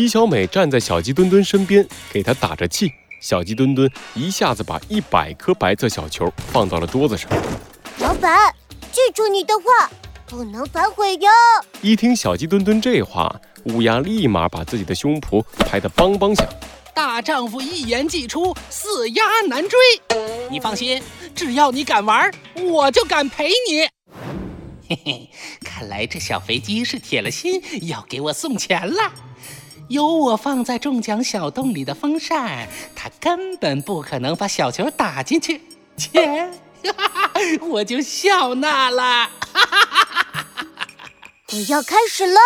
[0.00, 2.90] 鸡小美站在小鸡墩墩身边，给他打着气。
[3.20, 7.30] 小鸡墩墩一下子把一百颗白色小球放到了桌子上。
[7.98, 8.50] 老板，
[8.90, 9.90] 记住你的话，
[10.26, 11.28] 不能反悔哟！
[11.82, 13.30] 一听小鸡墩墩这话，
[13.64, 16.48] 乌鸦立马把自己的胸脯拍得梆梆响。
[16.94, 19.78] 大丈夫一言既出，驷鸭难追。
[20.50, 21.02] 你放心，
[21.34, 23.82] 只要你敢玩，我就敢陪你。
[24.88, 25.30] 嘿嘿，
[25.62, 29.12] 看来这小肥鸡是铁了心要给我送钱了。
[29.90, 35.60] 有我放在中奖小洞里的风扇，它根本不可能把小球打进去，
[35.96, 36.48] 钱
[37.68, 39.28] 我就笑纳了。
[41.52, 42.38] 我要开始了！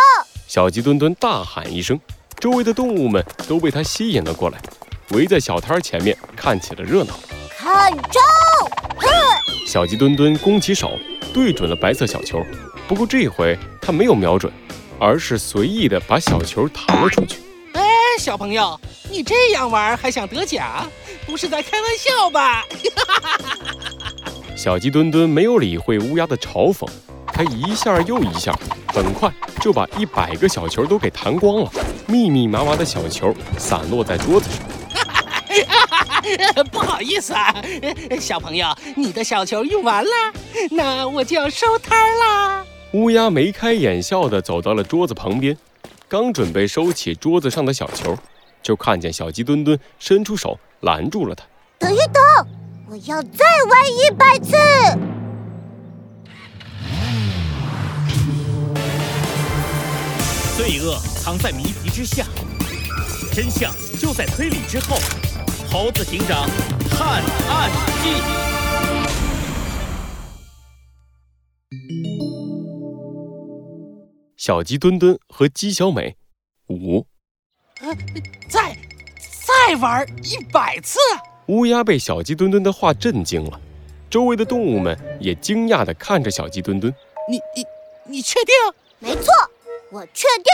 [0.48, 2.00] 小鸡墩墩大喊一声，
[2.40, 4.58] 周围的动物们都被它吸引了过来，
[5.10, 7.12] 围在小摊前面看起了热闹。
[7.58, 8.20] 看招！
[9.66, 10.98] 小鸡墩墩弓起手，
[11.34, 12.42] 对准了白色小球，
[12.88, 14.50] 不过这回他没有瞄准。
[14.98, 17.38] 而是随意的把小球弹了出去。
[17.72, 17.82] 哎，
[18.18, 18.78] 小朋友，
[19.10, 20.88] 你这样玩还想得奖？
[21.26, 22.64] 不是在开玩笑吧？
[24.56, 26.88] 小鸡墩墩没有理会乌鸦的嘲讽，
[27.26, 28.56] 它一下又一下，
[28.88, 31.70] 很快就把一百个小球都给弹光了。
[32.06, 34.62] 密密麻麻的小球散落在桌子上。
[36.70, 37.54] 不好意思啊，
[38.20, 40.10] 小朋友，你的小球用完了，
[40.70, 42.63] 那我就要收摊啦。
[42.94, 45.56] 乌鸦眉开眼笑地走到了桌子旁边，
[46.06, 48.16] 刚准备收起桌子上的小球，
[48.62, 51.44] 就看见小鸡墩墩伸出手拦住了他。
[51.80, 52.22] 等一等，
[52.88, 54.52] 我要再玩一百次。
[60.56, 62.24] 罪恶藏在谜题之下，
[63.32, 64.96] 真相就在推理之后。
[65.68, 66.48] 猴子警长
[66.88, 67.72] 探案
[68.04, 68.53] 记。
[74.44, 76.18] 小鸡墩墩和鸡小美，
[76.68, 77.06] 五，
[78.46, 78.76] 再
[79.46, 80.98] 再玩一百次。
[81.46, 83.58] 乌鸦被小鸡墩墩的话震惊了，
[84.10, 86.94] 周围的动物们也惊讶地看着小鸡墩墩。
[87.26, 87.64] 你你
[88.04, 88.54] 你确定？
[88.98, 89.32] 没错，
[89.90, 90.44] 我确定。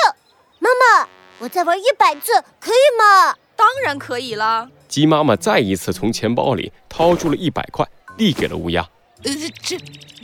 [0.60, 1.08] 妈妈，
[1.40, 3.36] 我再玩一百次可以吗？
[3.56, 4.70] 当然可以了。
[4.86, 7.84] 鸡妈妈再一次从钱包里掏出了一百块，
[8.16, 8.88] 递给了乌鸦。
[9.24, 9.76] 呃，这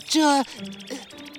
[0.07, 0.23] 这。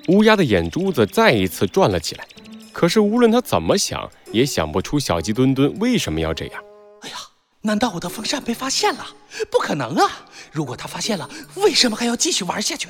[0.08, 2.26] 乌鸦的眼珠子再一次转了起来，
[2.72, 6.62] 可是无论他怎么想，也想不出小鸡墩墩为什么要这样。
[7.02, 7.16] 哎呀，
[7.60, 9.06] 难道我的风扇被发现了？
[9.50, 10.26] 不可能啊！
[10.50, 12.88] 如果他发现了，为什么还要继续玩下去？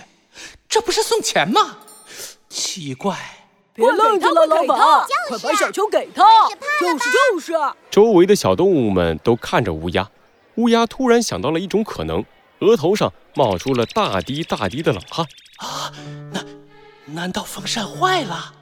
[0.69, 1.79] 这不是送钱吗？
[2.49, 3.19] 奇怪！
[3.75, 4.79] 别愣着了，老板，
[5.29, 6.25] 快把小球给他！
[6.81, 7.53] 就是就是。
[7.91, 10.09] 周围的小动物们都看着乌鸦，
[10.55, 12.25] 乌鸦突然想到了一种可能，
[12.61, 15.27] 额头上冒出了大滴大滴的冷汗。
[15.57, 16.18] 啊，那。
[17.11, 18.53] 难道风扇坏了？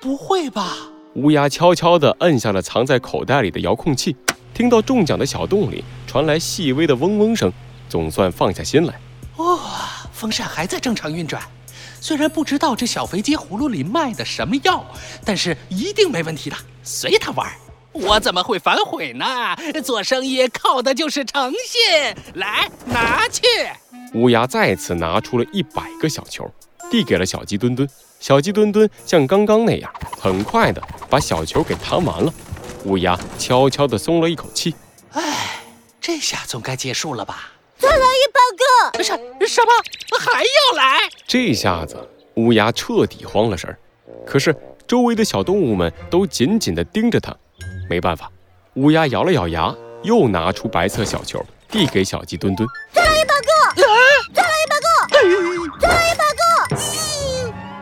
[0.00, 0.76] 不会吧！
[1.14, 4.14] 乌鸦悄悄地摁下了藏在口袋里的遥控器，
[4.52, 7.52] 听到中奖的小洞里传来细微的嗡嗡声，
[7.88, 8.94] 总算放下心来。
[9.36, 9.58] 哇，
[10.12, 11.42] 风扇还在正常运转。
[12.00, 14.84] 虽然不知道这小肥鸡葫芦里卖的什么药，
[15.24, 16.56] 但是一定没问题的。
[16.82, 17.50] 随他玩，
[17.92, 19.24] 我怎么会反悔呢？
[19.82, 22.14] 做生意靠的就是诚信。
[22.34, 23.42] 来，拿去！
[24.12, 26.48] 乌鸦再次拿出了一百个小球。
[26.94, 27.88] 递给了小鸡墩墩，
[28.20, 32.32] 小鸡墩墩像刚刚那样，很快的把小球给弹完了。
[32.84, 34.72] 乌鸦悄悄地松了一口气，
[35.10, 35.58] 唉，
[36.00, 37.50] 这下总该结束了吧？
[37.80, 39.02] 再来一百个！
[39.02, 39.12] 什
[39.44, 40.18] 什么？
[40.20, 41.08] 还要来？
[41.26, 41.96] 这下子
[42.36, 43.76] 乌鸦彻底慌了神儿。
[44.24, 44.54] 可是
[44.86, 47.36] 周围的小动物们都紧紧地盯着它，
[47.90, 48.30] 没办法，
[48.74, 49.74] 乌鸦咬了咬牙，
[50.04, 52.68] 又拿出白色小球，递给小鸡墩墩。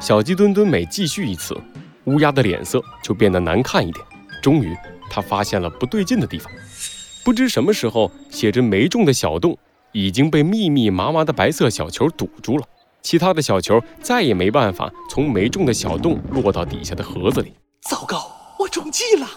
[0.03, 1.57] 小鸡墩墩每继续一次，
[2.07, 4.05] 乌鸦的脸色就变得难看一点。
[4.43, 4.77] 终于，
[5.09, 6.53] 他发现了不对劲的地方。
[7.23, 9.57] 不知什么时候，写着“没中”的小洞
[9.93, 12.65] 已经被密密麻麻的白色小球堵住了，
[13.01, 17.53] 其他的小球再也没办法从没中的小洞落到底下的盒子里。
[17.83, 19.31] 糟糕，我中计了！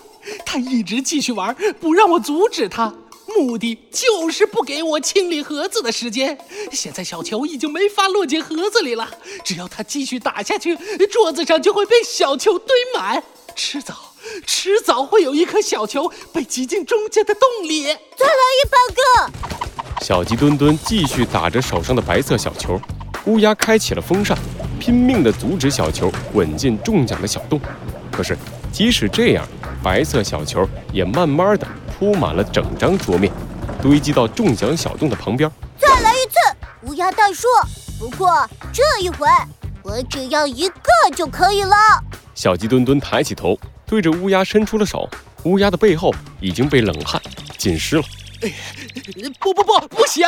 [0.43, 2.91] 他一直继续玩，不让我阻止他。
[3.27, 6.37] 目的就是不给我清理盒子的时间。
[6.71, 9.09] 现在小球已经没法落进盒子里了，
[9.43, 10.77] 只要他继续打下去，
[11.11, 13.21] 桌子上就会被小球堆满，
[13.55, 14.13] 迟早，
[14.45, 17.85] 迟早会有一颗小球被挤进中间的洞里。
[17.85, 19.31] 再来一百个！
[20.01, 22.79] 小鸡墩墩继续打着手上的白色小球，
[23.25, 24.37] 乌鸦开启了风扇，
[24.79, 27.59] 拼命地阻止小球滚进中奖的小洞。
[28.11, 28.37] 可是，
[28.71, 29.45] 即使这样，
[29.83, 31.67] 白色小球也慢慢的。
[31.97, 33.31] 铺满了整张桌面，
[33.81, 35.49] 堆积到中奖小洞的旁边。
[35.77, 36.33] 再来一次，
[36.83, 37.47] 乌鸦大叔。
[37.97, 39.25] 不过这一回，
[39.81, 41.75] 我只要一个就可以了。
[42.33, 45.09] 小鸡墩墩抬起头，对着乌鸦伸出了手。
[45.43, 47.21] 乌鸦的背后已经被冷汗
[47.57, 48.03] 浸湿了。
[49.39, 50.27] 不不不，不行，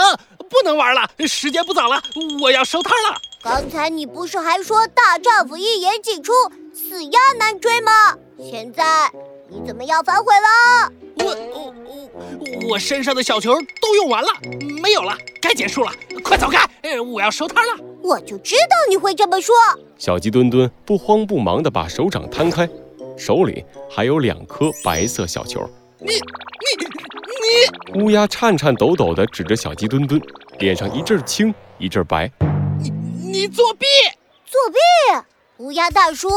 [0.49, 2.01] 不能玩了，时间不早了，
[2.41, 3.17] 我要收摊了。
[3.41, 6.31] 刚才你不是还说大丈夫一言既出，
[6.73, 7.91] 死鸭难追吗？
[8.39, 9.11] 现在
[9.49, 10.91] 你怎么要反悔了？
[11.19, 11.73] 我我
[12.39, 14.29] 我我身上的小球都用完了，
[14.81, 15.91] 没有了，该结束了，
[16.23, 16.67] 快走开！
[16.99, 17.83] 我要收摊了。
[18.01, 19.55] 我就知道你会这么说。
[19.97, 22.67] 小鸡墩墩不慌不忙地把手掌摊开，
[23.17, 25.67] 手里还有两颗白色小球。
[25.99, 26.21] 你你
[27.94, 28.01] 你！
[28.01, 30.21] 乌鸦颤颤抖抖地指着小鸡墩墩，
[30.59, 32.29] 脸上一阵青一阵白。
[32.79, 32.89] 你
[33.31, 33.85] 你作弊！
[34.45, 34.77] 作弊！
[35.63, 36.29] 乌鸦大叔，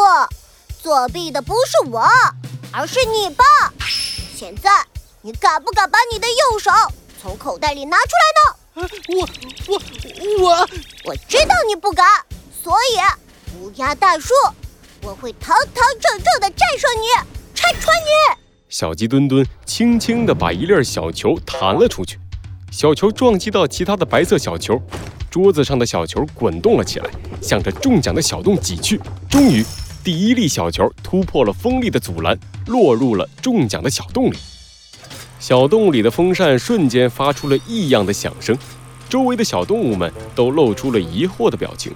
[0.81, 2.03] 作弊的不是我，
[2.73, 3.45] 而是你吧？
[4.35, 4.71] 现在
[5.23, 6.71] 你敢不敢把你的右手
[7.21, 8.89] 从口袋里拿出来呢？
[9.09, 9.29] 我
[9.69, 9.83] 我
[10.39, 10.69] 我
[11.05, 12.07] 我知道你不敢，
[12.63, 14.33] 所以乌鸦大叔，
[15.03, 17.07] 我会堂堂正正的战胜你，
[17.55, 18.41] 拆穿你。
[18.69, 22.19] 小鸡墩墩轻轻地把一粒小球弹了出去，
[22.71, 24.81] 小球撞击到其他的白色小球，
[25.29, 27.11] 桌子上的小球滚动了起来，
[27.43, 29.01] 向着中奖的小洞挤去。
[29.29, 29.65] 终于，
[30.03, 34.37] 第一粒小球突破了锋利的阻拦，落入了中奖的小洞里。
[35.39, 38.57] 小洞里的风扇瞬间发出了异样的响声，
[39.09, 41.93] 周围的小动物们都露出了疑惑的表情。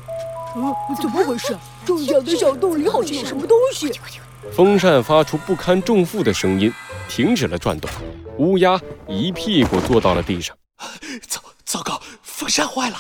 [0.56, 1.56] 嗯，怎么回事？
[1.84, 3.90] 中奖的小洞里好像有什么东西。
[4.52, 6.72] 风扇发出不堪重负的声音，
[7.08, 7.90] 停止了转动。
[8.38, 8.78] 乌鸦
[9.08, 10.54] 一屁股坐到了地上。
[11.26, 12.96] 糟糟糕，风扇坏了！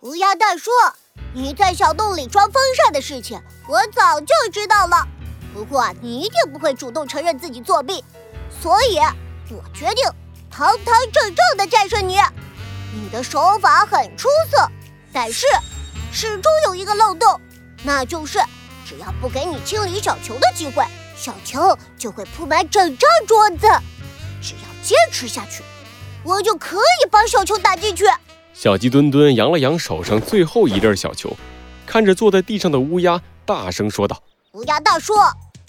[0.00, 0.70] 乌鸦大叔，
[1.34, 5.06] 你在小洞里装风扇的事情，我早就知道了。
[5.52, 8.04] 不过你一定不会主动承认自己作弊，
[8.60, 8.98] 所以
[9.50, 10.04] 我决定
[10.50, 12.18] 堂堂正正的战胜你。
[12.94, 14.70] 你的手法很出色，
[15.12, 15.46] 但是
[16.10, 17.40] 始终有一个漏洞，
[17.82, 18.40] 那就是。
[18.88, 20.84] 只要不给你清理小球的机会，
[21.16, 23.66] 小球就会铺满整张桌子。
[24.40, 25.64] 只要坚持下去，
[26.22, 28.04] 我就可以把小球打进去。
[28.58, 31.30] 小鸡墩墩扬了扬手上最后一粒小球，
[31.84, 34.18] 看着坐在地上的乌鸦，大声说道
[34.52, 35.12] ：“乌鸦大叔，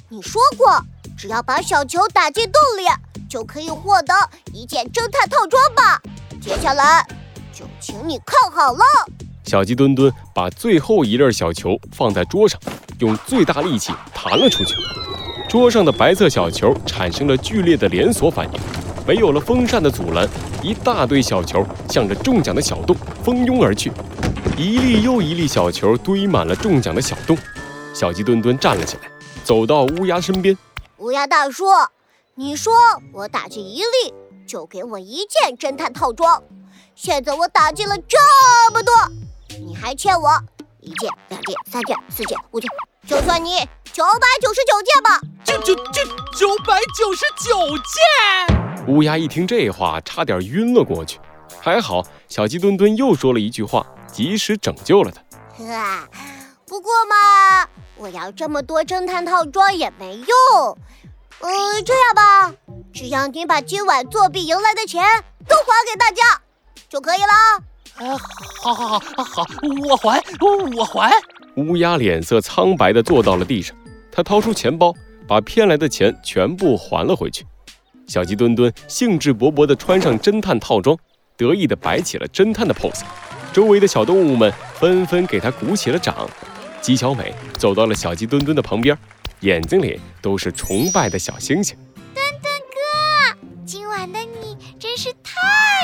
[0.07, 0.81] 你说过，
[1.17, 2.87] 只要把小球打进洞里，
[3.29, 4.13] 就可以获得
[4.53, 6.01] 一件侦探套装吧？
[6.41, 7.05] 接下来
[7.51, 8.79] 就请你看好了。”
[9.43, 12.57] 小鸡墩墩把最后一粒小球放在桌上。
[12.99, 14.73] 用最大力气弹了出去，
[15.49, 18.59] 桌上的白色小球产生了剧烈的连锁反应，
[19.07, 20.27] 没有了风扇的阻拦，
[20.61, 22.93] 一大堆小球向着中奖的小洞
[23.23, 23.89] 蜂拥而去，
[24.57, 27.37] 一粒又一粒小球堆满了中奖的小洞。
[27.93, 29.03] 小鸡墩墩站了起来，
[29.45, 30.55] 走到乌鸦身边
[30.99, 31.63] ：“乌鸦大叔，
[32.35, 32.73] 你说
[33.13, 34.13] 我打进一粒
[34.45, 36.43] 就给我一件侦探套装，
[36.93, 38.17] 现在我打进了这
[38.73, 38.93] 么多，
[39.65, 40.29] 你还欠我。”
[40.81, 42.69] 一件、两件、三件、四件、五件，
[43.07, 43.57] 就算你
[43.93, 45.21] 九百九十九件吧。
[45.45, 46.05] 九九九
[46.35, 48.66] 九百九十九件。
[48.87, 51.19] 乌鸦一听这话，差点晕了过去。
[51.59, 55.21] 还好小鸡墩墩又说了一句话，及时拯救了他。
[56.65, 57.67] 不过嘛，
[57.97, 60.77] 我要这么多侦探套装也没用。
[61.39, 61.49] 呃，
[61.85, 62.53] 这样吧，
[62.93, 65.03] 只要你把今晚作弊赢来的钱
[65.47, 66.41] 都还给大家，
[66.89, 68.07] 就可以了。
[68.07, 68.17] 啊，
[68.61, 69.45] 好，好，好，好，
[69.89, 70.21] 我还，
[70.75, 71.11] 我还。
[71.55, 73.75] 乌鸦脸色苍白的坐到了地上，
[74.11, 74.93] 他掏出钱包，
[75.27, 77.45] 把骗来的钱全部还了回去。
[78.07, 80.97] 小鸡墩墩兴致勃勃地穿上侦探套装，
[81.35, 83.01] 得意地摆起了侦探的 pose。
[83.51, 86.27] 周围的小动物们纷纷给他鼓起了掌。
[86.81, 88.97] 鸡小美走到了小鸡墩墩的旁边，
[89.41, 91.75] 眼睛里都是崇拜的小星星。
[92.13, 95.41] 墩墩哥，今晚的你真是太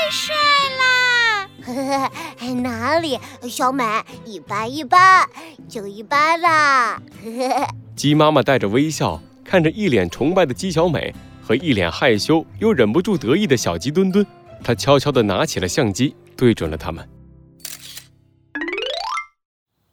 [0.10, 0.34] 帅
[0.80, 1.50] 啦！
[1.66, 3.84] 呵呵，哪里，小美，
[4.24, 5.28] 一般一般，
[5.68, 7.02] 就一般啦。
[7.22, 14.26] 呵呵，鸡妈妈带着微笑看着一脸崇拜的鸡小美和一脸害羞又忍不住得意的小鸡墩墩，
[14.64, 17.08] 他悄悄地拿起了相机，对准了他们。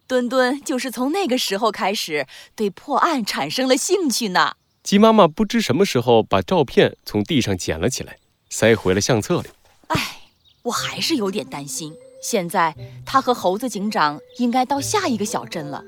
[0.07, 4.53] 墩墩就是从那个时候开始对破案产生了兴趣呢。
[4.83, 8.17] 鸡妈妈不知什么时候把照片从地上捡了起来，
[8.49, 9.49] 塞回了相册里。
[9.87, 10.17] 哎。
[10.63, 11.91] 我还是有点担心。
[12.21, 15.83] 现在他和猴子警长应该到下一个小镇了，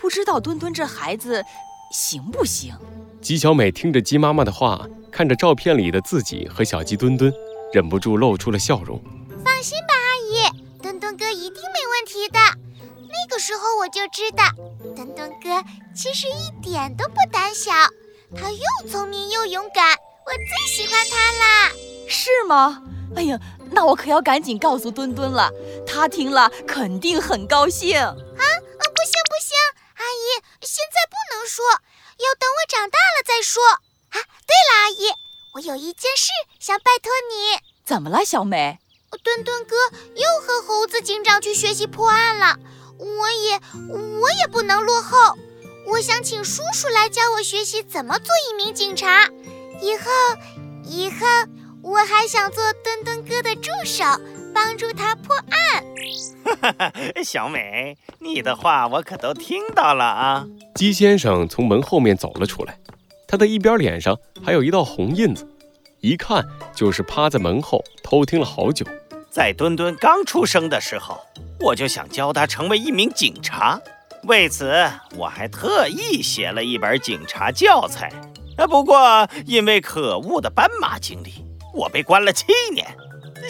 [0.00, 1.44] 不知道墩墩这孩子
[1.92, 2.74] 行不行？
[3.26, 7.32] 鸡小美听着鸡妈妈的话，看着照片里的自己和小鸡墩墩，
[7.72, 9.02] 忍不住露出了笑容。
[9.44, 12.38] 放心吧，阿姨，墩墩哥一定没问题的。
[12.38, 14.44] 那个时候我就知道，
[14.94, 15.60] 墩墩哥
[15.92, 17.72] 其实一点都不胆小，
[18.36, 21.72] 他又聪明又勇敢，我最喜欢他啦。
[22.08, 22.80] 是吗？
[23.16, 23.36] 哎呀，
[23.72, 25.50] 那我可要赶紧告诉墩墩了，
[25.84, 28.14] 他听了肯定很高兴啊！
[28.14, 29.58] 嗯，不行不行，
[29.96, 31.64] 阿姨，现在不能说，
[32.18, 33.62] 要等我长大了再说。
[33.64, 35.12] 啊，对了，阿姨，
[35.54, 37.58] 我有一件事想拜托你。
[37.84, 38.78] 怎么了，小美？
[39.22, 39.76] 墩墩哥
[40.14, 42.58] 又和猴子警长去学习破案了，
[42.98, 45.36] 我也我也不能落后。
[45.86, 49.26] 我想请叔叔来教我学习怎么做一名警察。
[49.80, 50.10] 以后，
[50.84, 51.26] 以后
[51.82, 54.04] 我还想做墩墩哥的助手，
[54.56, 55.84] 帮助他破案。
[56.62, 60.46] 哈哈，小美，你的话我可都听到了啊。
[60.74, 62.78] 鸡先生从门后面走了出来，
[63.28, 65.46] 他的一边脸上还有一道红印子，
[66.00, 66.42] 一看
[66.74, 68.86] 就是趴在门后偷听了好久。
[69.30, 71.20] 在墩墩刚出生的时候，
[71.60, 73.78] 我就想教他成为一名警察。
[74.22, 74.72] 为此，
[75.16, 78.10] 我还特意写了一本警察教材。
[78.56, 81.44] 啊，不过因为可恶的斑马经历，
[81.74, 82.86] 我被关了七年。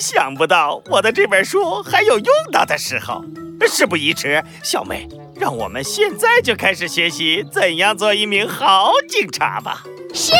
[0.01, 3.25] 想不到我的这本书还有用到的时候。
[3.69, 9.83] 事不宜迟，小妹，让我们现在就开始学习怎样做一名好警察吧。
[10.15, 10.33] 是。